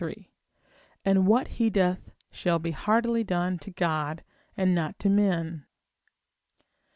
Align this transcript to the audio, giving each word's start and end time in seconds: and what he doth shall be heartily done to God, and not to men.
and 1.05 1.27
what 1.27 1.47
he 1.47 1.69
doth 1.69 2.09
shall 2.31 2.57
be 2.57 2.71
heartily 2.71 3.23
done 3.23 3.59
to 3.59 3.69
God, 3.69 4.23
and 4.57 4.73
not 4.73 4.97
to 4.97 5.11
men. 5.11 5.67